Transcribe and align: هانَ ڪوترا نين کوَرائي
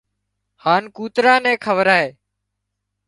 هانَ 0.63 0.83
ڪوترا 0.95 1.35
نين 1.43 1.57
کوَرائي 1.63 2.07